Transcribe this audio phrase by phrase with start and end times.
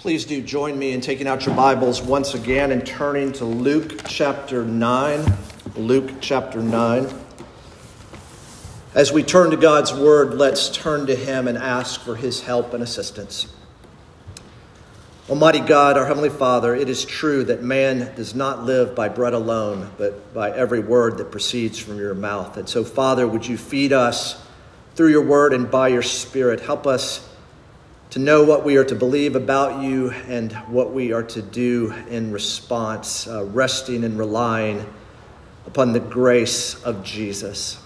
[0.00, 4.00] Please do join me in taking out your Bibles once again and turning to Luke
[4.06, 5.30] chapter 9.
[5.76, 7.06] Luke chapter 9.
[8.94, 12.72] As we turn to God's Word, let's turn to Him and ask for His help
[12.72, 13.52] and assistance.
[15.28, 19.34] Almighty God, our Heavenly Father, it is true that man does not live by bread
[19.34, 22.56] alone, but by every word that proceeds from your mouth.
[22.56, 24.42] And so, Father, would you feed us
[24.94, 26.60] through your Word and by your Spirit?
[26.60, 27.29] Help us
[28.10, 31.94] to know what we are to believe about you and what we are to do
[32.08, 34.84] in response, uh, resting and relying
[35.66, 37.80] upon the grace of Jesus.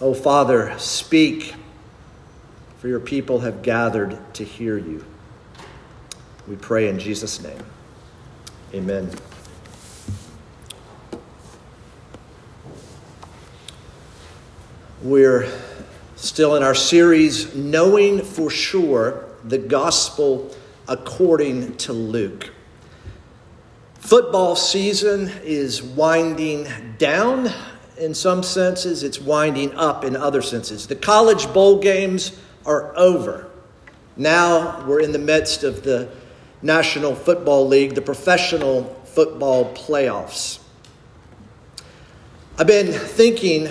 [0.00, 1.54] Oh, Father, speak,
[2.78, 5.04] for your people have gathered to hear you.
[6.46, 7.58] We pray in Jesus' name.
[8.72, 9.10] Amen.
[15.02, 15.48] We're
[16.14, 20.54] still in our series, Knowing for Sure the gospel
[20.88, 22.52] according to Luke.
[23.98, 26.66] Football season is winding
[26.98, 27.50] down
[27.96, 30.86] in some senses, it's winding up in other senses.
[30.86, 33.50] The college bowl games are over.
[34.16, 36.10] Now we're in the midst of the
[36.60, 40.58] National Football League, the professional football playoffs.
[42.58, 43.68] I've been thinking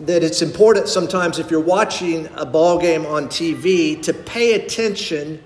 [0.00, 5.42] that it's important sometimes if you're watching a ball game on TV to pay attention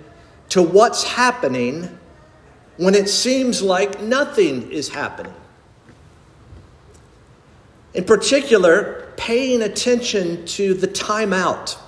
[0.51, 1.99] to what's happening
[2.77, 5.35] when it seems like nothing is happening.
[7.95, 11.79] In particular, paying attention to the timeout.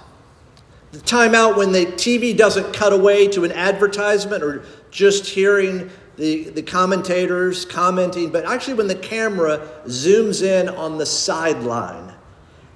[0.92, 6.50] The timeout when the TV doesn't cut away to an advertisement or just hearing the,
[6.50, 12.13] the commentators commenting, but actually when the camera zooms in on the sideline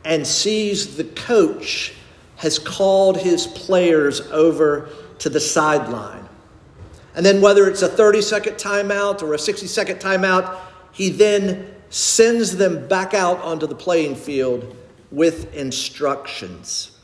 [0.08, 1.92] and sees the coach
[2.36, 6.26] has called his players over to the sideline.
[7.14, 10.58] And then, whether it's a 30 second timeout or a 60 second timeout,
[10.92, 14.74] he then sends them back out onto the playing field
[15.10, 16.98] with instructions.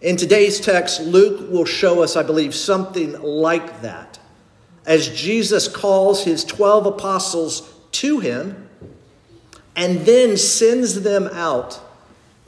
[0.00, 4.20] In today's text, Luke will show us, I believe, something like that.
[4.86, 8.67] As Jesus calls his 12 apostles to him,
[9.78, 11.80] and then sends them out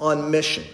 [0.01, 0.65] on mission.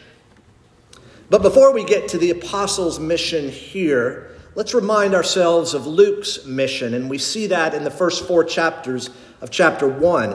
[1.28, 6.95] But before we get to the apostles' mission here, let's remind ourselves of Luke's mission,
[6.95, 9.11] and we see that in the first four chapters
[9.43, 10.34] of chapter 1.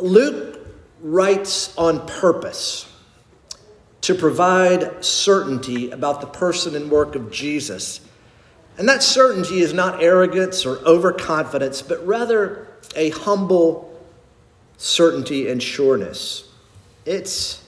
[0.00, 0.58] Luke
[1.02, 2.90] writes on purpose
[4.00, 8.00] to provide certainty about the person and work of Jesus.
[8.78, 13.95] And that certainty is not arrogance or overconfidence, but rather a humble
[14.76, 16.48] certainty and sureness.
[17.04, 17.62] It's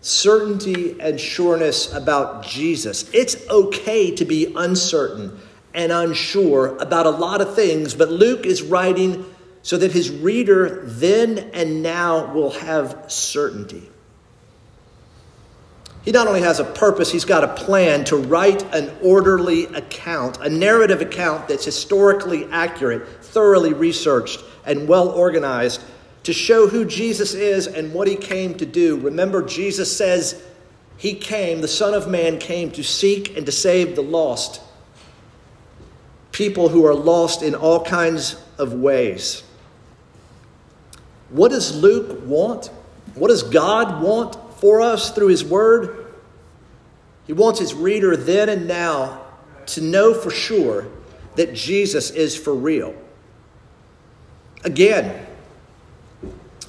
[0.00, 3.10] certainty and sureness about Jesus.
[3.12, 5.38] It's okay to be uncertain
[5.74, 9.24] and unsure about a lot of things, but Luke is writing
[9.62, 13.88] so that his reader then and now will have certainty.
[16.04, 20.38] He not only has a purpose, he's got a plan to write an orderly account,
[20.40, 25.82] a narrative account that's historically accurate, thoroughly researched, and well organized
[26.28, 28.98] to show who Jesus is and what he came to do.
[28.98, 30.44] Remember, Jesus says
[30.98, 34.60] he came, the Son of Man came to seek and to save the lost.
[36.30, 39.42] People who are lost in all kinds of ways.
[41.30, 42.66] What does Luke want?
[43.14, 46.12] What does God want for us through his word?
[47.26, 49.22] He wants his reader then and now
[49.68, 50.88] to know for sure
[51.36, 52.94] that Jesus is for real.
[54.62, 55.24] Again,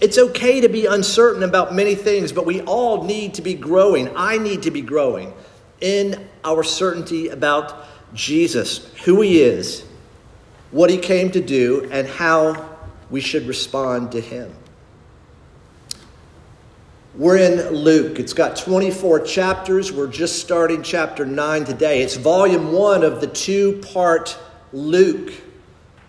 [0.02, 4.10] it's okay to be uncertain about many things, but we all need to be growing.
[4.16, 5.34] I need to be growing
[5.82, 9.86] in our certainty about Jesus, who he is,
[10.72, 12.78] what he came to do, and how
[13.10, 14.54] we should respond to him.
[17.16, 18.20] We're in Luke.
[18.20, 19.92] It's got 24 chapters.
[19.92, 22.02] We're just starting chapter 9 today.
[22.02, 24.38] It's volume one of the two part
[24.72, 25.34] Luke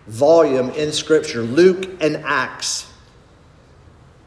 [0.07, 2.90] volume in Scripture Luke and Acts.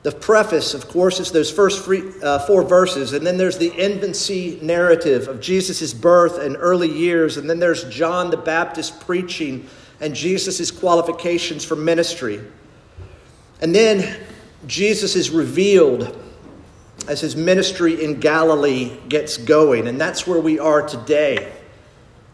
[0.05, 3.73] The preface, of course, is those first three, uh, four verses, and then there's the
[3.75, 9.67] infancy narrative of Jesus' birth and early years, and then there's John the Baptist preaching
[10.03, 12.39] and Jesus' qualifications for ministry.
[13.63, 14.21] And then
[14.67, 16.15] Jesus is revealed
[17.09, 21.51] as his ministry in Galilee gets going, and that's where we are today.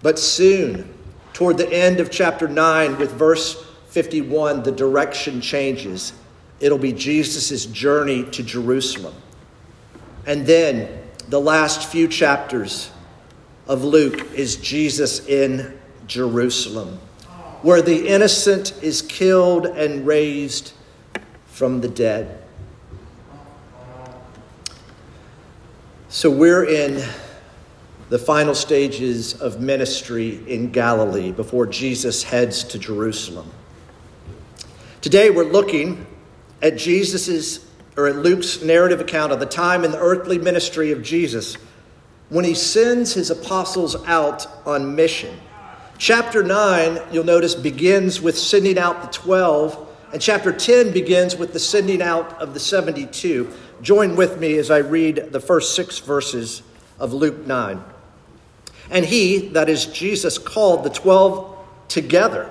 [0.02, 0.92] But soon,
[1.34, 6.14] toward the end of chapter 9, with verse 51, the direction changes
[6.60, 9.14] it'll be Jesus' journey to Jerusalem.
[10.26, 12.90] And then the last few chapters
[13.66, 16.98] of Luke is Jesus in Jerusalem,
[17.62, 20.72] where the innocent is killed and raised
[21.46, 22.42] from the dead.
[26.08, 27.04] So we're in
[28.08, 33.48] the final stages of ministry in Galilee before Jesus heads to Jerusalem.
[35.00, 36.04] Today we're looking
[36.62, 37.66] at Jesus's
[37.96, 41.56] or at Luke's narrative account of the time in the earthly ministry of Jesus
[42.28, 45.38] when he sends his apostles out on mission.
[45.98, 51.52] Chapter 9, you'll notice, begins with sending out the 12, and chapter 10 begins with
[51.52, 53.52] the sending out of the 72.
[53.82, 56.62] Join with me as I read the first six verses
[56.98, 57.82] of Luke 9.
[58.90, 61.58] And he, that is Jesus, called the 12
[61.88, 62.50] together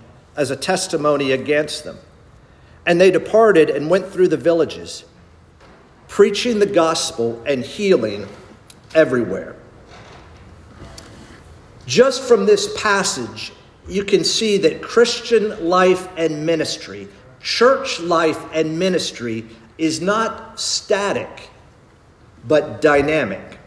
[0.35, 1.97] as a testimony against them.
[2.85, 5.05] And they departed and went through the villages,
[6.07, 8.27] preaching the gospel and healing
[8.95, 9.55] everywhere.
[11.85, 13.51] Just from this passage,
[13.87, 17.07] you can see that Christian life and ministry,
[17.41, 19.45] church life and ministry,
[19.77, 21.49] is not static,
[22.47, 23.59] but dynamic.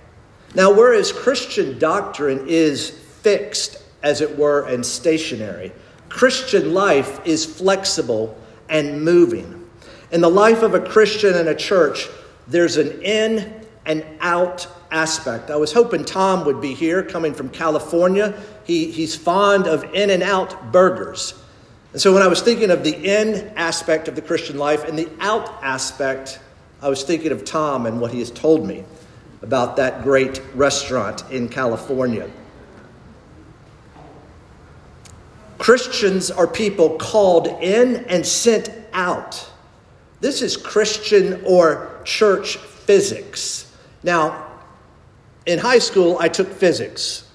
[0.54, 5.72] Now, whereas Christian doctrine is fixed, as it were, and stationary,
[6.14, 8.38] Christian life is flexible
[8.68, 9.68] and moving.
[10.12, 12.08] In the life of a Christian and a church,
[12.46, 15.50] there's an in and out aspect.
[15.50, 18.32] I was hoping Tom would be here, coming from California.
[18.62, 21.34] He, he's fond of in and out burgers.
[21.92, 24.96] And so when I was thinking of the in aspect of the Christian life and
[24.96, 26.38] the out aspect,
[26.80, 28.84] I was thinking of Tom and what he has told me
[29.42, 32.30] about that great restaurant in California.
[35.64, 39.50] Christians are people called in and sent out.
[40.20, 43.74] This is Christian or church physics.
[44.02, 44.46] Now,
[45.46, 47.26] in high school, I took physics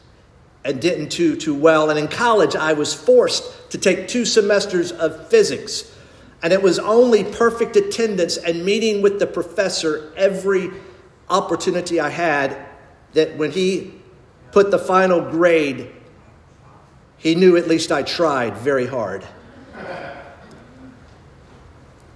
[0.63, 1.89] and didn't do too well.
[1.89, 5.91] And in college, I was forced to take two semesters of physics.
[6.43, 10.69] And it was only perfect attendance and meeting with the professor every
[11.31, 12.55] opportunity I had
[13.13, 13.95] that when he
[14.51, 15.95] put the final grade,
[17.19, 19.25] he knew at least I tried very hard.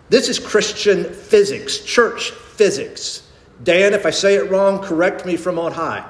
[0.09, 3.29] This is Christian physics, church physics.
[3.63, 6.09] Dan, if I say it wrong, correct me from on high.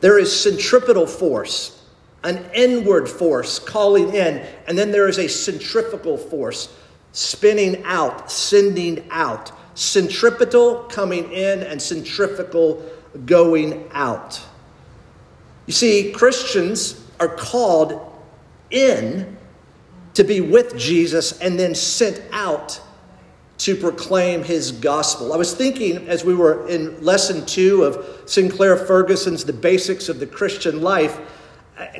[0.00, 1.84] There is centripetal force,
[2.24, 6.74] an inward force calling in, and then there is a centrifugal force
[7.12, 9.52] spinning out, sending out.
[9.74, 12.88] Centripetal coming in and centrifugal
[13.26, 14.40] going out.
[15.66, 18.00] You see, Christians are called
[18.70, 19.36] in
[20.14, 22.80] to be with Jesus and then sent out
[23.58, 25.32] to proclaim his gospel.
[25.32, 30.18] I was thinking as we were in lesson two of Sinclair Ferguson's The Basics of
[30.18, 31.20] the Christian Life,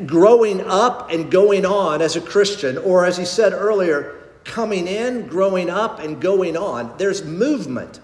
[0.06, 5.28] growing up and going on as a Christian, or as he said earlier, coming in,
[5.28, 6.92] growing up, and going on.
[6.98, 8.00] There's movement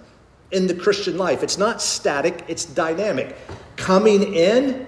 [0.53, 1.43] in the Christian life.
[1.43, 3.37] It's not static, it's dynamic.
[3.75, 4.87] Coming in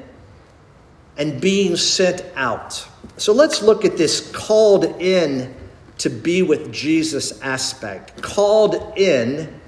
[1.20, 2.88] and being sent out.
[3.18, 5.54] So let's look at this called in
[5.98, 8.22] to be with Jesus aspect.
[8.22, 9.60] Called in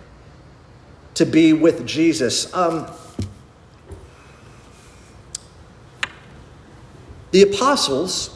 [1.12, 2.52] to be with Jesus.
[2.54, 2.90] Um,
[7.32, 8.34] the apostles,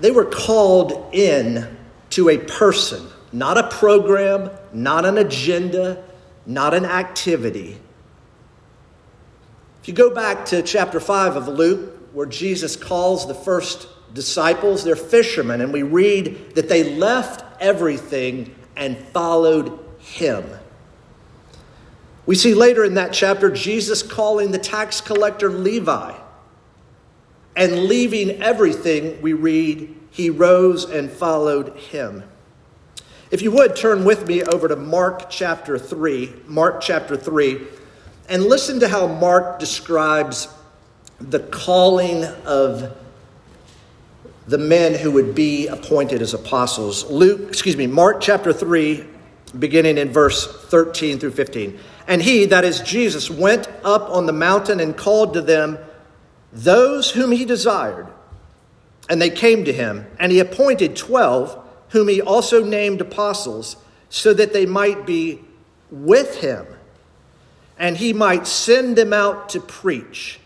[0.00, 1.76] they were called in
[2.10, 6.02] to a person, not a program, not an agenda,
[6.46, 7.78] not an activity.
[9.82, 14.82] If you go back to chapter 5 of Luke, where Jesus calls the first disciples,
[14.82, 20.48] they're fishermen, and we read that they left everything and followed him.
[22.24, 26.14] We see later in that chapter Jesus calling the tax collector Levi.
[27.54, 32.22] And leaving everything, we read, he rose and followed him.
[33.30, 37.60] If you would turn with me over to Mark chapter 3, Mark chapter 3,
[38.30, 40.48] and listen to how Mark describes
[41.20, 42.96] the calling of
[44.46, 47.10] the men who would be appointed as apostles.
[47.10, 49.04] Luke, excuse me, Mark chapter 3,
[49.58, 51.78] beginning in verse 13 through 15.
[52.06, 55.78] And he, that is Jesus, went up on the mountain and called to them
[56.52, 58.06] those whom he desired,
[59.08, 63.76] And they came to him, and he appointed twelve, whom he also named apostles,
[64.08, 65.40] so that they might be
[65.90, 66.66] with him,
[67.78, 70.40] and he might send them out to preach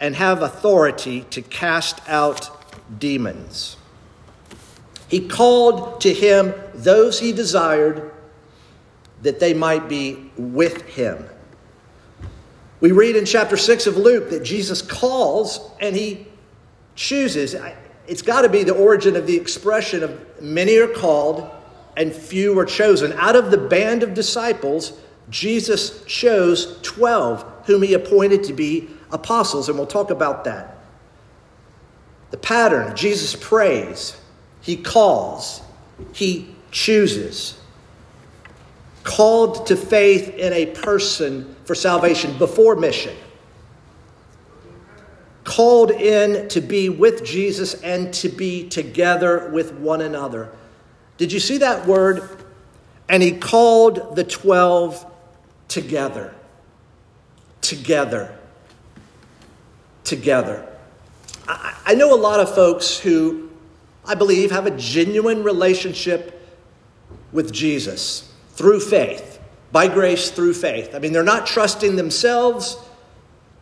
[0.00, 2.50] and have authority to cast out
[3.00, 3.76] demons.
[5.08, 8.12] He called to him those he desired
[9.22, 11.24] that they might be with him.
[12.80, 16.26] We read in chapter 6 of Luke that Jesus calls and he
[16.96, 17.54] chooses.
[18.06, 21.48] It's got to be the origin of the expression of many are called
[21.96, 23.12] and few are chosen.
[23.14, 24.92] Out of the band of disciples,
[25.30, 30.76] Jesus chose 12 whom he appointed to be apostles, and we'll talk about that.
[32.30, 34.20] The pattern Jesus prays,
[34.60, 35.62] he calls,
[36.12, 37.58] he chooses.
[39.04, 43.14] Called to faith in a person for salvation before mission
[45.44, 50.50] called in to be with Jesus and to be together with one another.
[51.18, 52.42] Did you see that word?
[53.08, 55.06] And he called the 12
[55.68, 56.34] together.
[57.60, 58.36] Together.
[60.04, 60.66] Together.
[61.48, 63.50] I, I know a lot of folks who
[64.04, 66.40] I believe have a genuine relationship
[67.32, 69.40] with Jesus through faith,
[69.72, 70.94] by grace through faith.
[70.94, 72.76] I mean, they're not trusting themselves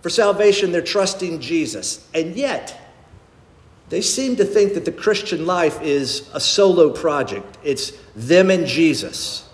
[0.03, 2.07] for salvation, they're trusting Jesus.
[2.13, 2.79] And yet,
[3.89, 7.59] they seem to think that the Christian life is a solo project.
[7.63, 9.49] It's them and Jesus.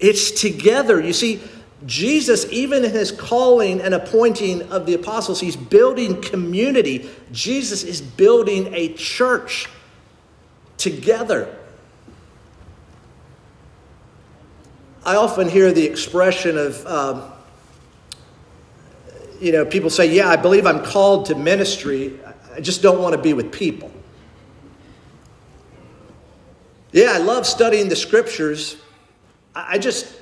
[0.00, 1.00] It's together.
[1.00, 1.40] You see,
[1.86, 7.08] Jesus, even in his calling and appointing of the apostles, he's building community.
[7.32, 9.68] Jesus is building a church
[10.76, 11.56] together.
[15.04, 17.32] I often hear the expression of, um,
[19.40, 22.18] you know, people say, Yeah, I believe I'm called to ministry.
[22.54, 23.90] I just don't want to be with people.
[26.92, 28.76] Yeah, I love studying the scriptures.
[29.54, 30.19] I just,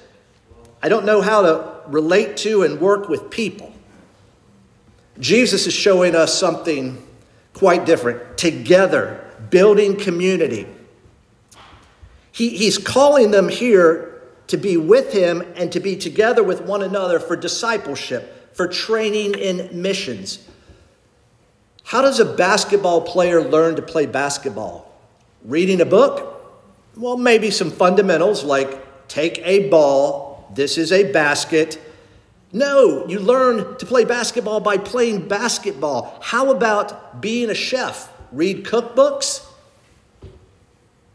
[0.82, 3.72] I don't know how to relate to and work with people.
[5.18, 7.04] Jesus is showing us something
[7.52, 10.66] quite different together, building community.
[12.30, 16.82] He, he's calling them here to be with him and to be together with one
[16.82, 20.46] another for discipleship for training in missions.
[21.84, 24.92] How does a basketball player learn to play basketball?
[25.44, 26.60] Reading a book?
[26.96, 31.80] Well, maybe some fundamentals like take a ball, this is a basket.
[32.52, 36.18] No, you learn to play basketball by playing basketball.
[36.22, 38.10] How about being a chef?
[38.32, 39.44] Read cookbooks?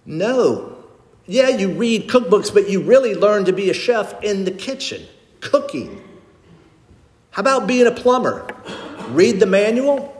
[0.05, 0.77] No.
[1.25, 5.05] Yeah, you read cookbooks, but you really learn to be a chef in the kitchen,
[5.39, 6.01] cooking.
[7.31, 8.45] How about being a plumber?
[9.09, 10.11] Read the manual?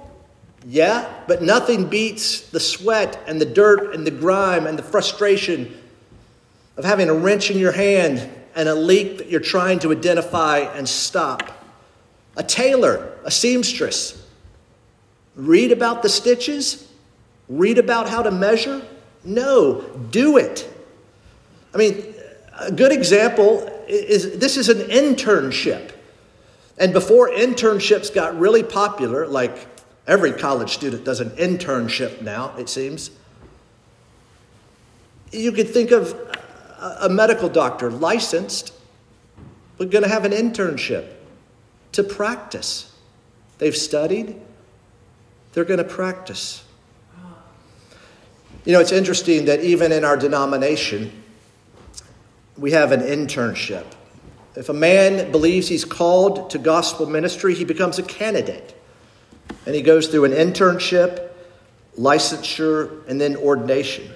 [0.66, 5.78] Yeah, but nothing beats the sweat and the dirt and the grime and the frustration
[6.78, 10.60] of having a wrench in your hand and a leak that you're trying to identify
[10.60, 11.66] and stop.
[12.36, 14.26] A tailor, a seamstress.
[15.36, 16.88] Read about the stitches?
[17.50, 18.82] Read about how to measure?
[19.24, 19.82] No,
[20.12, 20.70] do it.
[21.74, 22.14] I mean,
[22.60, 25.92] a good example is this is an internship.
[26.78, 29.68] And before internships got really popular, like
[30.08, 33.12] every college student does an internship now, it seems,
[35.32, 36.16] you could think of
[36.84, 38.74] a medical doctor licensed,
[39.78, 41.14] but going to have an internship
[41.94, 42.94] to practice.
[43.58, 44.36] They've studied,
[45.54, 46.64] they're going to practice.
[48.66, 51.24] You know, it's interesting that even in our denomination,
[52.58, 53.86] we have an internship.
[54.56, 58.80] If a man believes he's called to gospel ministry, he becomes a candidate.
[59.66, 61.30] And he goes through an internship,
[61.98, 64.10] licensure, and then ordination.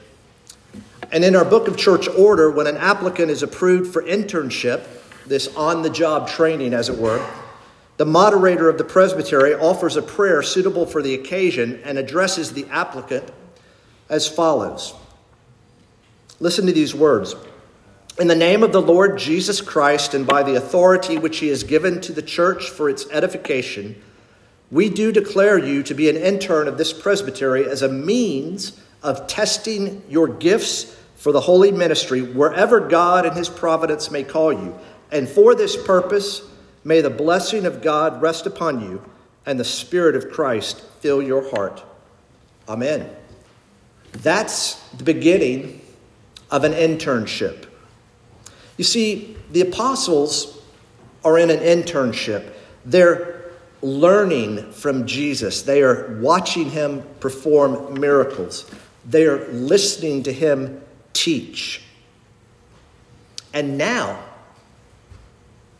[1.12, 4.86] And in our book of church order, when an applicant is approved for internship,
[5.26, 7.26] this on the job training, as it were,
[7.98, 12.66] the moderator of the presbytery offers a prayer suitable for the occasion and addresses the
[12.68, 13.32] applicant
[14.10, 14.94] as follows
[16.40, 17.36] Listen to these words.
[18.20, 21.64] In the name of the Lord Jesus Christ and by the authority which he has
[21.64, 24.00] given to the church for its edification,
[24.70, 29.26] we do declare you to be an intern of this presbytery as a means of
[29.26, 34.78] testing your gifts for the holy ministry wherever God and his providence may call you.
[35.12, 36.42] And for this purpose,
[36.84, 39.02] may the blessing of God rest upon you
[39.46, 41.84] and the Spirit of Christ fill your heart.
[42.68, 43.10] Amen.
[44.12, 45.82] That's the beginning
[46.52, 47.66] of an internship.
[48.76, 50.62] You see, the apostles
[51.24, 52.52] are in an internship.
[52.86, 55.62] They're learning from Jesus.
[55.62, 58.70] They are watching him perform miracles.
[59.08, 60.82] They are listening to him
[61.14, 61.82] teach.
[63.54, 64.24] And now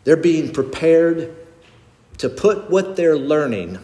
[0.04, 1.36] they're being prepared
[2.18, 3.78] to put what they're learning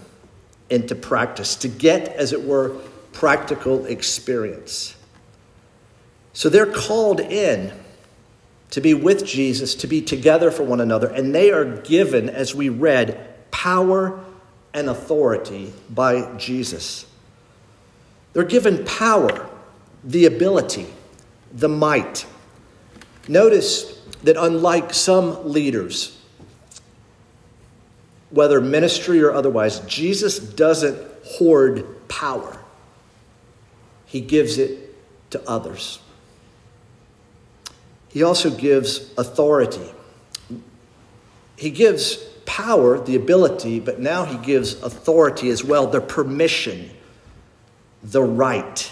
[0.70, 2.70] into practice, to get, as it were,
[3.12, 4.96] practical experience.
[6.32, 7.72] So they're called in
[8.70, 12.54] to be with Jesus, to be together for one another, and they are given, as
[12.54, 14.18] we read, power
[14.72, 17.06] and authority by Jesus.
[18.34, 19.48] They're given power,
[20.02, 20.86] the ability,
[21.52, 22.26] the might.
[23.26, 26.20] Notice that unlike some leaders,
[28.30, 32.58] whether ministry or otherwise, Jesus doesn't hoard power,
[34.04, 34.94] He gives it
[35.30, 36.00] to others.
[38.08, 39.92] He also gives authority.
[41.56, 46.90] He gives power, the ability, but now he gives authority as well, the permission,
[48.04, 48.90] the right.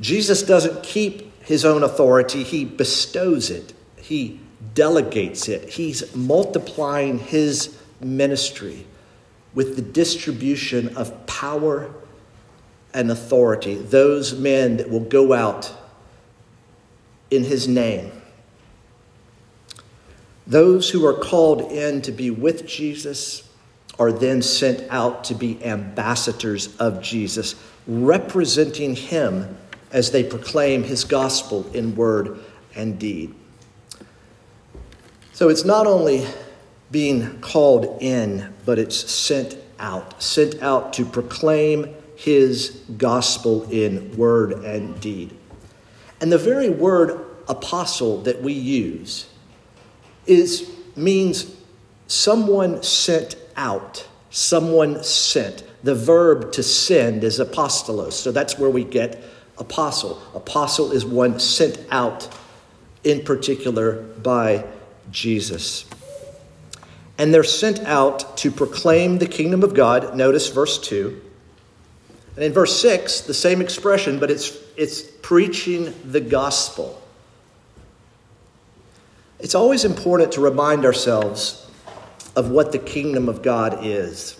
[0.00, 4.40] Jesus doesn't keep his own authority, he bestows it, he
[4.74, 5.68] delegates it.
[5.68, 8.86] He's multiplying his ministry
[9.54, 11.92] with the distribution of power
[12.94, 13.74] and authority.
[13.74, 15.72] Those men that will go out
[17.30, 18.12] in his name.
[20.46, 23.48] Those who are called in to be with Jesus
[23.98, 27.54] are then sent out to be ambassadors of Jesus,
[27.86, 29.56] representing him
[29.92, 32.38] as they proclaim his gospel in word
[32.74, 33.34] and deed.
[35.32, 36.26] So it's not only
[36.90, 44.52] being called in, but it's sent out, sent out to proclaim his gospel in word
[44.64, 45.34] and deed.
[46.20, 49.26] And the very word apostle that we use
[50.26, 51.56] is means
[52.06, 55.64] someone sent out, someone sent.
[55.82, 58.12] The verb to send is apostolos.
[58.12, 59.22] So that's where we get
[59.58, 60.20] apostle.
[60.34, 62.28] Apostle is one sent out
[63.04, 64.64] in particular by
[65.10, 65.86] Jesus.
[67.18, 70.16] And they're sent out to proclaim the kingdom of God.
[70.16, 71.20] Notice verse 2.
[72.36, 77.02] And in verse 6, the same expression, but it's, it's preaching the gospel.
[79.38, 81.66] It's always important to remind ourselves
[82.36, 84.39] of what the kingdom of God is.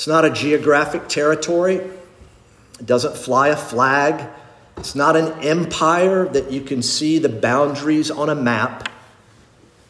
[0.00, 4.30] It's not a geographic territory, it doesn't fly a flag,
[4.78, 8.88] it's not an empire that you can see the boundaries on a map.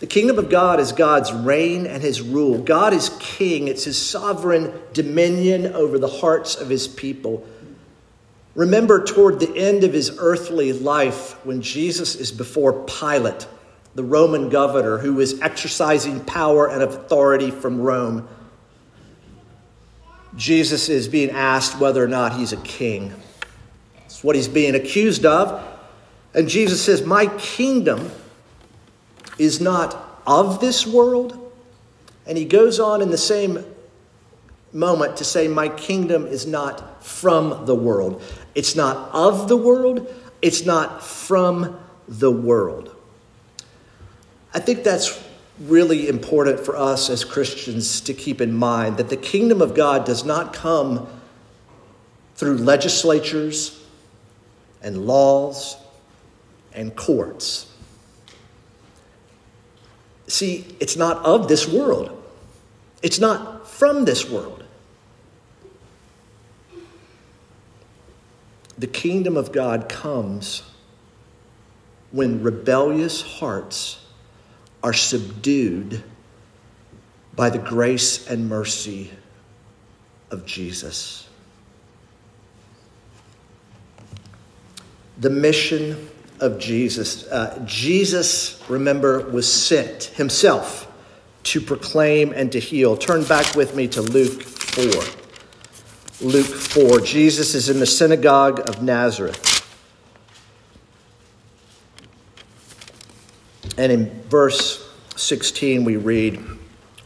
[0.01, 2.59] The kingdom of God is God's reign and his rule.
[2.59, 7.47] God is king, it's his sovereign dominion over the hearts of his people.
[8.57, 13.47] Remember, toward the end of his earthly life, when Jesus is before Pilate,
[13.95, 18.29] the Roman governor who is exercising power and authority from Rome,
[20.37, 23.15] Jesus is being asked whether or not he's a king.
[24.07, 25.67] It's what he's being accused of.
[26.35, 28.11] And Jesus says, My kingdom
[29.39, 31.37] is not of this world.
[32.27, 33.65] And he goes on in the same
[34.73, 38.23] moment to say, My kingdom is not from the world.
[38.55, 40.13] It's not of the world,
[40.43, 42.95] it's not from the world.
[44.53, 45.23] I think that's
[45.61, 50.07] really important for us as Christians to keep in mind that the kingdom of God
[50.07, 51.07] does not come
[52.35, 53.85] through legislatures
[54.83, 55.77] and laws
[56.73, 57.67] and courts.
[60.27, 62.23] See, it's not of this world,
[63.03, 64.65] it's not from this world.
[68.79, 70.63] The kingdom of God comes
[72.13, 74.00] when rebellious hearts
[74.83, 76.03] are subdued
[77.35, 79.11] by the grace and mercy
[80.31, 81.29] of Jesus.
[85.19, 87.27] The mission of Jesus.
[87.29, 90.91] Uh, Jesus, remember, was sent himself
[91.43, 92.97] to proclaim and to heal.
[92.97, 94.85] Turn back with me to Luke 4.
[96.27, 97.01] Luke 4.
[97.01, 99.50] Jesus is in the synagogue of Nazareth.
[103.81, 106.39] And in verse 16, we read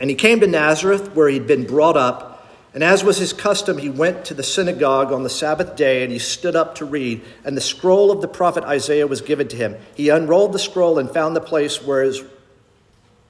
[0.01, 2.51] And he came to Nazareth, where he'd been brought up.
[2.75, 6.11] And as was his custom, he went to the synagogue on the Sabbath day and
[6.11, 7.23] he stood up to read.
[7.45, 9.77] And the scroll of the prophet Isaiah was given to him.
[9.95, 12.17] He unrolled the scroll and found the place where it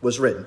[0.00, 0.46] was written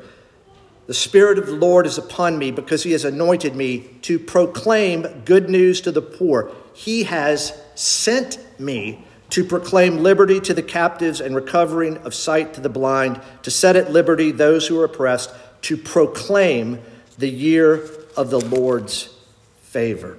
[0.88, 5.22] The Spirit of the Lord is upon me because he has anointed me to proclaim
[5.24, 6.52] good news to the poor.
[6.74, 12.62] He has sent me to proclaim liberty to the captives and recovering of sight to
[12.62, 15.32] the blind, to set at liberty those who are oppressed,
[15.63, 16.80] to proclaim
[17.18, 19.13] the year of the Lord's
[19.62, 20.18] favor.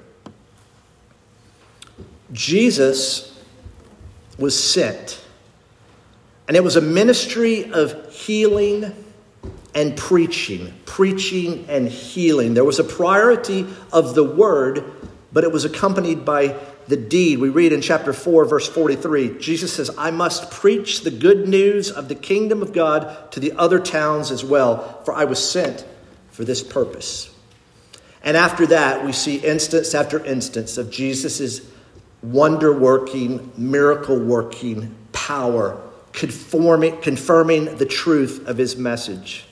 [2.33, 3.43] Jesus
[4.39, 5.25] was sent,
[6.47, 8.95] and it was a ministry of healing
[9.75, 12.55] and preaching, preaching and healing.
[12.55, 14.85] There was a priority of the word,
[15.33, 16.57] but it was accompanied by
[16.89, 17.39] the deed.
[17.39, 21.91] We read in chapter 4, verse 43, Jesus says, I must preach the good news
[21.91, 25.87] of the kingdom of God to the other towns as well, for I was sent
[26.31, 27.31] for this purpose.
[28.23, 31.61] And after that, we see instance after instance of Jesus'
[32.23, 35.81] wonder working, miracle working power,
[36.13, 39.47] confirming the truth of his message.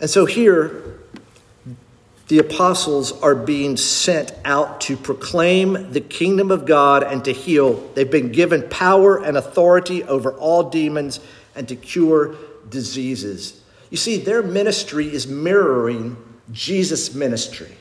[0.00, 1.00] And so here,
[2.28, 7.74] the apostles are being sent out to proclaim the kingdom of God and to heal.
[7.94, 11.20] They've been given power and authority over all demons
[11.54, 12.34] and to cure
[12.70, 13.60] diseases.
[13.90, 16.16] You see, their ministry is mirroring
[16.50, 17.76] Jesus' ministry.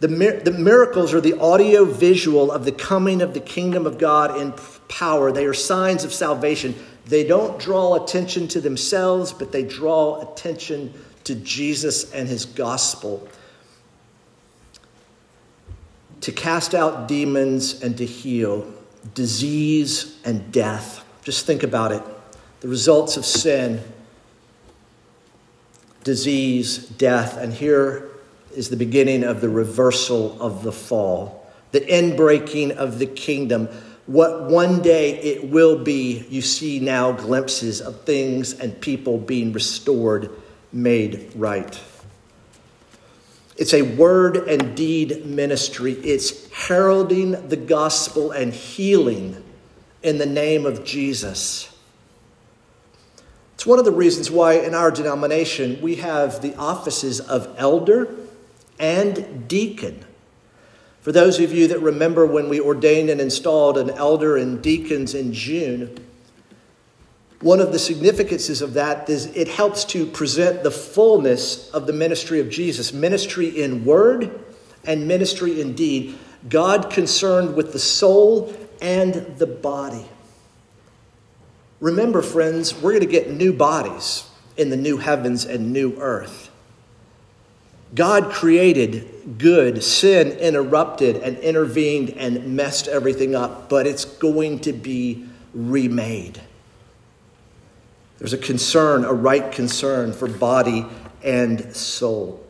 [0.00, 0.06] The,
[0.44, 4.54] the miracles are the audio visual of the coming of the kingdom of God in
[4.88, 5.32] power.
[5.32, 6.76] They are signs of salvation.
[7.06, 10.94] They don't draw attention to themselves, but they draw attention
[11.28, 13.28] to Jesus and his gospel.
[16.22, 18.66] To cast out demons and to heal
[19.14, 21.04] disease and death.
[21.22, 22.02] Just think about it.
[22.60, 23.82] The results of sin,
[26.02, 28.08] disease, death, and here
[28.56, 33.68] is the beginning of the reversal of the fall, the inbreaking of the kingdom.
[34.06, 39.52] What one day it will be, you see now glimpses of things and people being
[39.52, 40.30] restored,
[40.72, 41.80] made right.
[43.56, 45.92] It's a word and deed ministry.
[45.94, 49.42] It's heralding the gospel and healing
[50.02, 51.74] in the name of Jesus.
[53.54, 58.14] It's one of the reasons why in our denomination we have the offices of elder
[58.78, 60.04] and deacon.
[61.00, 65.14] For those of you that remember when we ordained and installed an elder and deacons
[65.14, 66.06] in June,
[67.40, 71.92] one of the significances of that is it helps to present the fullness of the
[71.92, 74.44] ministry of Jesus ministry in word
[74.84, 76.18] and ministry in deed.
[76.48, 80.06] God concerned with the soul and the body.
[81.80, 86.50] Remember, friends, we're going to get new bodies in the new heavens and new earth.
[87.94, 94.72] God created good, sin interrupted and intervened and messed everything up, but it's going to
[94.72, 96.40] be remade.
[98.18, 100.84] There's a concern, a right concern for body
[101.22, 102.44] and soul.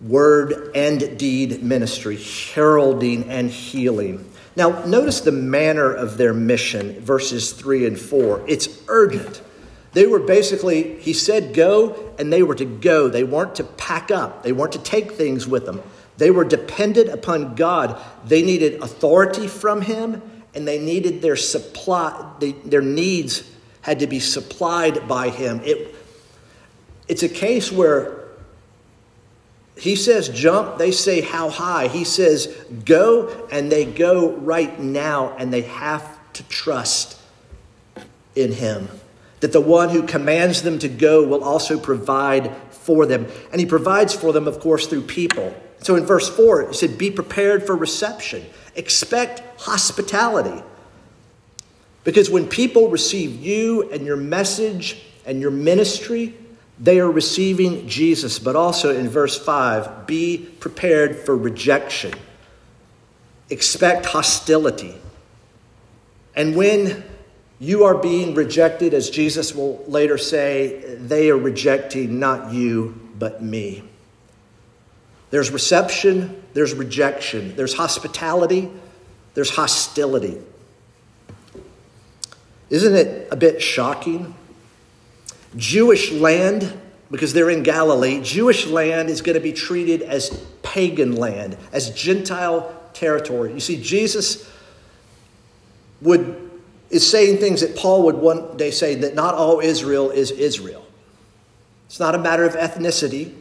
[0.00, 4.30] Word and deed ministry, heralding and healing.
[4.56, 8.44] Now, notice the manner of their mission, verses 3 and 4.
[8.46, 9.42] It's urgent.
[9.92, 13.08] They were basically, he said go, and they were to go.
[13.08, 15.82] They weren't to pack up, they weren't to take things with them.
[16.16, 17.98] They were dependent upon God.
[18.26, 20.20] They needed authority from him,
[20.54, 23.49] and they needed their supply, their needs
[23.82, 25.60] had to be supplied by him.
[25.64, 25.94] It,
[27.08, 28.28] it's a case where
[29.76, 31.88] he says jump, they say how high.
[31.88, 32.46] He says
[32.84, 37.20] go, and they go right now, and they have to trust
[38.36, 38.88] in him
[39.40, 43.26] that the one who commands them to go will also provide for them.
[43.52, 45.54] And he provides for them, of course, through people.
[45.80, 48.44] So in verse 4, he said, Be prepared for reception,
[48.76, 50.62] expect hospitality.
[52.04, 56.34] Because when people receive you and your message and your ministry,
[56.78, 58.38] they are receiving Jesus.
[58.38, 62.14] But also in verse 5, be prepared for rejection,
[63.50, 64.94] expect hostility.
[66.34, 67.04] And when
[67.58, 73.42] you are being rejected, as Jesus will later say, they are rejecting not you, but
[73.42, 73.82] me.
[75.28, 78.70] There's reception, there's rejection, there's hospitality,
[79.34, 80.38] there's hostility.
[82.70, 84.34] Isn't it a bit shocking?
[85.56, 86.72] Jewish land,
[87.10, 90.30] because they're in Galilee, Jewish land is going to be treated as
[90.62, 93.52] pagan land, as Gentile territory.
[93.52, 94.48] You see, Jesus
[96.00, 96.48] would
[96.90, 100.84] is saying things that Paul would one day say that not all Israel is Israel.
[101.86, 103.32] It's not a matter of ethnicity,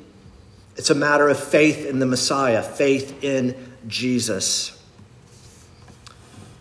[0.76, 3.56] it's a matter of faith in the Messiah, faith in
[3.88, 4.79] Jesus.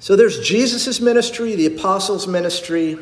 [0.00, 2.98] So there's Jesus' ministry, the apostles' ministry,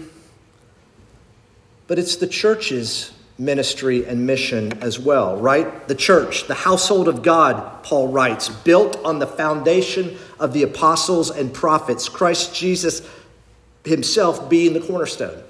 [1.87, 5.87] but it's the church's ministry and mission as well, right?
[5.89, 11.31] The church, the household of God, Paul writes, built on the foundation of the apostles
[11.31, 13.07] and prophets, Christ Jesus
[13.85, 15.43] himself being the cornerstone.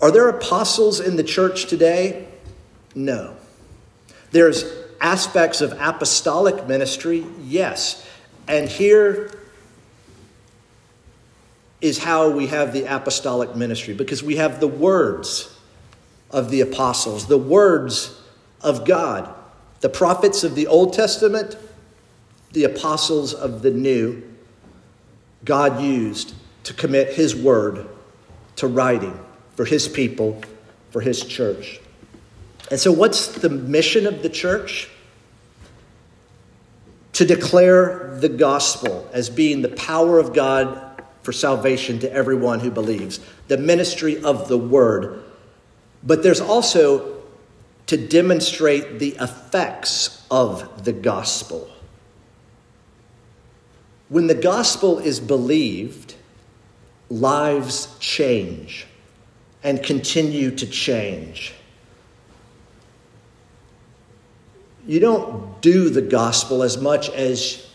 [0.00, 2.26] Are there apostles in the church today?
[2.94, 3.36] No.
[4.30, 4.64] There's
[5.00, 8.06] aspects of apostolic ministry, yes.
[8.46, 9.30] And here
[11.80, 15.56] is how we have the apostolic ministry because we have the words
[16.30, 18.20] of the apostles, the words
[18.60, 19.34] of God.
[19.80, 21.56] The prophets of the Old Testament,
[22.52, 24.22] the apostles of the New,
[25.44, 27.86] God used to commit His word
[28.56, 29.18] to writing
[29.54, 30.40] for His people,
[30.90, 31.80] for His church.
[32.70, 34.90] And so, what's the mission of the church?
[37.14, 40.87] To declare the gospel as being the power of God
[41.22, 45.22] for salvation to everyone who believes, the ministry of the word.
[46.02, 47.22] But there's also
[47.86, 51.68] to demonstrate the effects of the gospel.
[54.08, 56.14] When the gospel is believed,
[57.10, 58.86] lives change
[59.62, 61.54] and continue to change.
[64.86, 67.66] You don't do the gospel as much as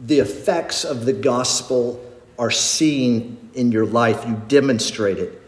[0.00, 2.04] the effects of the gospel
[2.38, 4.24] are seen in your life.
[4.26, 5.42] You demonstrate it.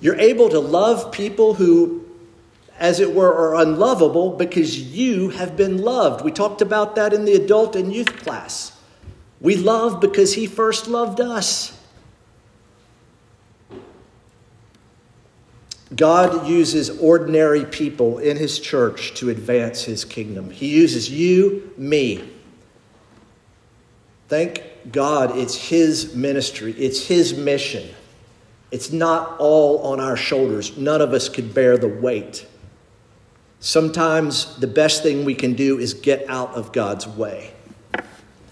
[0.00, 2.04] You're able to love people who,
[2.78, 6.24] as it were, are unlovable because you have been loved.
[6.24, 8.78] We talked about that in the adult and youth class.
[9.40, 11.74] We love because He first loved us.
[15.96, 20.50] God uses ordinary people in His church to advance His kingdom.
[20.50, 22.30] He uses you, me.
[24.28, 27.88] Thank God it's His ministry, it's His mission.
[28.70, 30.76] It's not all on our shoulders.
[30.76, 32.46] None of us could bear the weight.
[33.60, 37.54] Sometimes the best thing we can do is get out of God's way.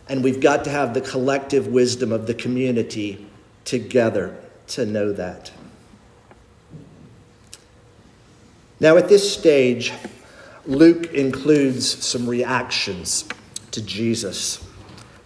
[0.08, 3.26] And we've got to have the collective wisdom of the community
[3.64, 4.36] together
[4.68, 5.52] to know that.
[8.80, 9.92] Now, at this stage,
[10.66, 13.26] Luke includes some reactions
[13.72, 14.65] to Jesus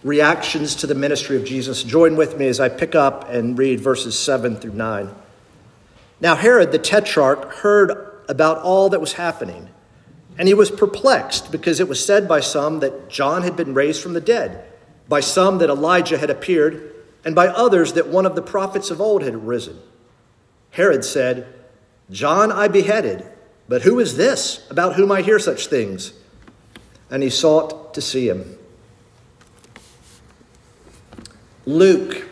[0.03, 1.83] reactions to the ministry of Jesus.
[1.83, 5.09] Join with me as I pick up and read verses 7 through 9.
[6.19, 7.91] Now, Herod the Tetrarch heard
[8.27, 9.69] about all that was happening,
[10.37, 14.01] and he was perplexed because it was said by some that John had been raised
[14.01, 14.65] from the dead,
[15.07, 16.93] by some that Elijah had appeared,
[17.25, 19.79] and by others that one of the prophets of old had risen.
[20.71, 21.47] Herod said,
[22.09, 23.25] John I beheaded,
[23.67, 26.13] but who is this about whom I hear such things?
[27.09, 28.57] And he sought to see him.
[31.65, 32.27] Luke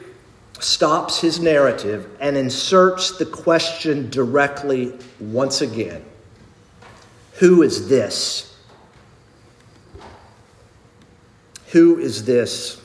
[0.59, 6.03] stops his narrative and inserts the question directly once again
[7.35, 8.45] Who is this?
[11.67, 12.81] Who is this?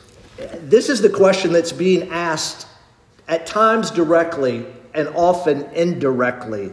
[0.61, 2.67] This is the question that's being asked
[3.27, 6.73] at times directly and often indirectly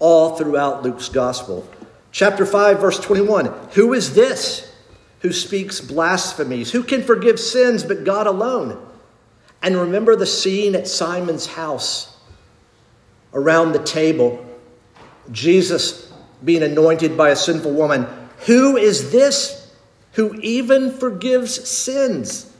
[0.00, 1.68] all throughout Luke's gospel.
[2.10, 4.72] Chapter 5, verse 21 Who is this
[5.20, 6.72] who speaks blasphemies?
[6.72, 8.78] Who can forgive sins but God alone?
[9.64, 12.14] And remember the scene at Simon's house
[13.32, 14.44] around the table,
[15.32, 16.12] Jesus
[16.44, 18.06] being anointed by a sinful woman.
[18.40, 19.74] Who is this
[20.12, 22.52] who even forgives sins?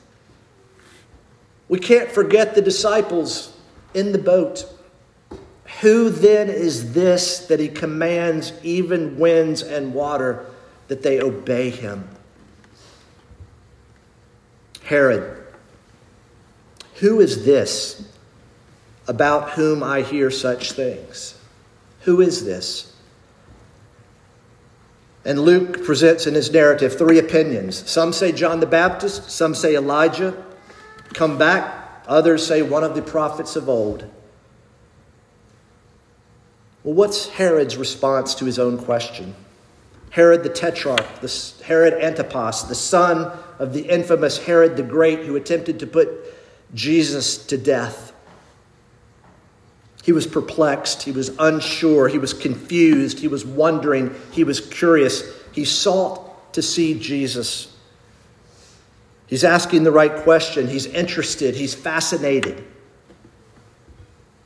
[1.69, 3.55] We can't forget the disciples
[3.93, 4.65] in the boat.
[5.81, 10.47] Who then is this that he commands even winds and water
[10.87, 12.09] that they obey him?
[14.81, 15.44] Herod
[16.95, 18.07] who is this
[19.07, 21.37] about whom I hear such things?
[22.01, 22.93] Who is this?
[25.23, 27.89] And Luke presents in his narrative three opinions.
[27.89, 30.43] Some say John the Baptist, some say Elijah,
[31.13, 34.09] come back, others say one of the prophets of old.
[36.83, 39.35] Well, what's Herod's response to his own question?
[40.11, 45.35] Herod the Tetrarch, the Herod Antipas, the son of the infamous Herod the Great, who
[45.35, 46.09] attempted to put
[46.75, 48.13] Jesus to death.
[50.03, 51.01] He was perplexed.
[51.01, 52.07] He was unsure.
[52.07, 53.17] He was confused.
[53.17, 54.13] He was wondering.
[54.31, 55.23] He was curious.
[55.51, 57.75] He sought to see Jesus.
[59.25, 60.67] He's asking the right question.
[60.67, 61.55] He's interested.
[61.55, 62.63] He's fascinated.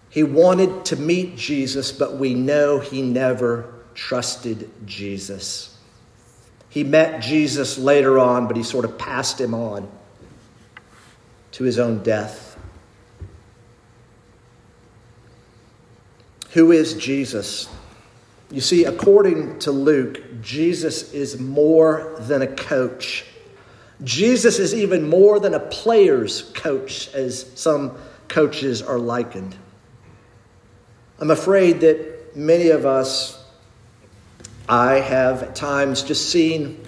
[0.10, 5.78] He wanted to meet Jesus, but we know he never trusted Jesus.
[6.70, 9.90] He met Jesus later on, but he sort of passed him on
[11.52, 12.58] to his own death.
[16.52, 17.70] Who is Jesus?
[18.52, 23.26] You see, according to Luke, Jesus is more than a coach.
[24.04, 27.96] Jesus is even more than a player's coach, as some
[28.28, 29.56] coaches are likened.
[31.20, 33.44] I'm afraid that many of us
[34.68, 36.84] I have at times just seen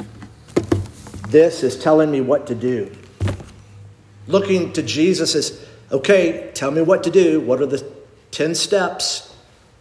[1.29, 2.91] this as telling me what to do.
[4.27, 7.39] Looking to Jesus as, okay, tell me what to do.
[7.41, 7.85] What are the
[8.31, 9.35] 10 steps?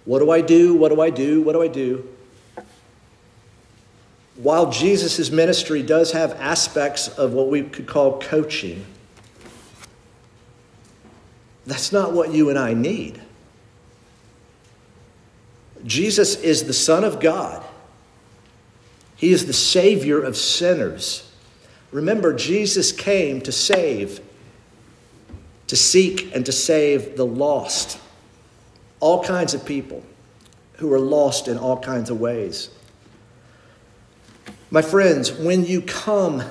[0.05, 0.75] What do I do?
[0.75, 1.43] What do I do?
[1.43, 2.09] What do I do?
[4.37, 8.87] While Jesus' ministry does have aspects of what we could call coaching,
[11.67, 13.21] that's not what you and I need.
[15.85, 17.65] Jesus is the Son of God.
[19.17, 21.31] He is the Savior of sinners.
[21.93, 24.21] Remember, Jesus came to save,
[25.71, 27.97] to seek, and to save the lost.
[28.99, 30.03] All kinds of people
[30.79, 32.71] who are lost in all kinds of ways.
[34.73, 36.43] My friends, when you come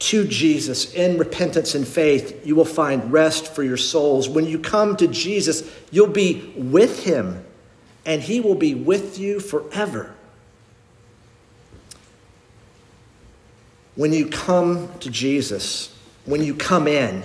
[0.00, 4.28] to Jesus in repentance and faith, you will find rest for your souls.
[4.28, 7.42] When you come to Jesus, you'll be with him,
[8.04, 10.12] and he will be with you forever.
[13.94, 17.22] When you come to Jesus, when you come in,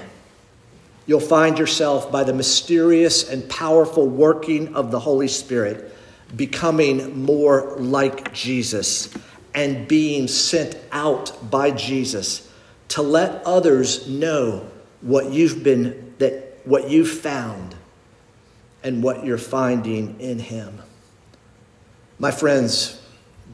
[1.09, 5.91] you'll find yourself by the mysterious and powerful working of the Holy Spirit
[6.35, 9.11] becoming more like Jesus
[9.55, 12.47] and being sent out by Jesus
[12.89, 14.69] to let others know
[15.01, 17.73] what you've been that what you've found
[18.83, 20.79] and what you're finding in him.
[22.19, 23.01] My friends,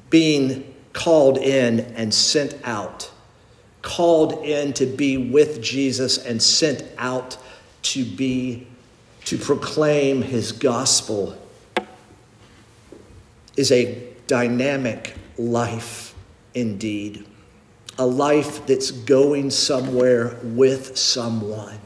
[0.10, 3.10] being called in and sent out,
[3.82, 7.38] called in to be with Jesus and sent out
[7.86, 8.68] to be
[9.26, 11.38] to proclaim his gospel
[13.56, 16.14] is a dynamic life
[16.54, 17.26] indeed.
[17.98, 21.80] A life that's going somewhere with someone.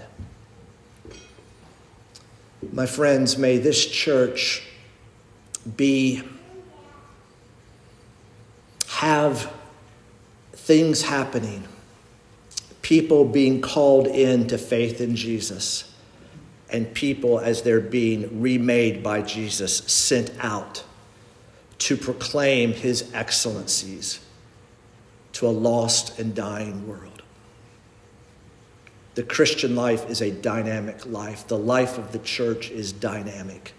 [2.74, 4.64] My friends, may this church
[5.78, 6.24] be
[8.88, 9.52] have
[10.54, 11.64] things happening,
[12.82, 15.89] people being called into faith in Jesus,
[16.72, 20.84] and people as they're being remade by Jesus sent out
[21.80, 24.20] to proclaim his excellencies
[25.34, 27.24] to a lost and dying world.
[29.16, 31.48] The Christian life is a dynamic life.
[31.48, 33.74] The life of the church is dynamic.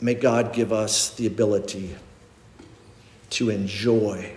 [0.00, 1.96] May God give us the ability
[3.30, 4.34] to enjoy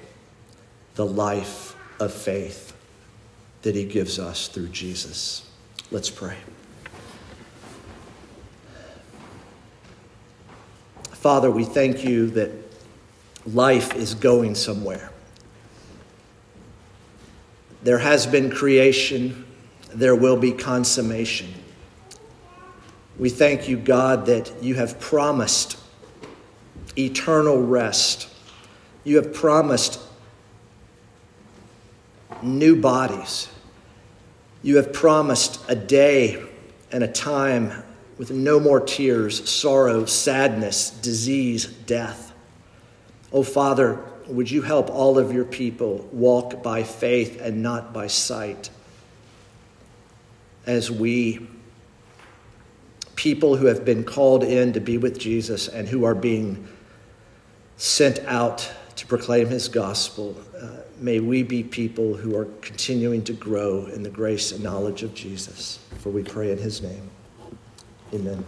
[0.96, 2.69] the life of faith
[3.62, 5.50] that He gives us through Jesus.
[5.92, 6.38] Let's pray.
[11.12, 12.52] Father, we thank you that
[13.46, 15.12] life is going somewhere.
[17.84, 19.46] There has been creation,
[19.94, 21.54] there will be consummation.
[23.18, 25.78] We thank you, God, that you have promised
[26.98, 28.30] eternal rest.
[29.04, 30.00] You have promised
[32.44, 33.50] new bodies.
[34.62, 36.44] You have promised a day
[36.92, 37.84] and a time
[38.18, 42.34] with no more tears, sorrow, sadness, disease, death.
[43.32, 48.08] Oh, Father, would you help all of your people walk by faith and not by
[48.08, 48.70] sight
[50.66, 51.48] as we
[53.16, 56.68] people who have been called in to be with Jesus and who are being
[57.76, 60.38] sent out to proclaim his gospel,
[61.00, 65.14] may we be people who are continuing to grow in the grace and knowledge of
[65.14, 65.80] Jesus.
[66.00, 67.10] For we pray in his name.
[68.14, 68.44] Amen.